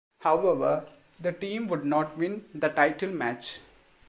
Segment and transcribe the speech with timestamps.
[0.21, 0.87] However
[1.19, 3.59] the team would not win the title match.